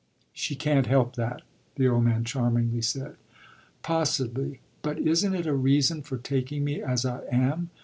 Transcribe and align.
"She 0.33 0.55
can't 0.55 0.87
help 0.87 1.15
that!" 1.15 1.43
the 1.75 1.87
old 1.87 2.05
man 2.05 2.23
charmingly 2.25 2.81
said. 2.81 3.17
"Possibly. 3.83 4.59
But 4.81 4.97
isn't 4.97 5.35
it 5.35 5.45
a 5.45 5.53
reason 5.53 6.01
for 6.01 6.17
taking 6.17 6.63
me 6.63 6.81
as 6.81 7.05
I 7.05 7.21
am? 7.31 7.69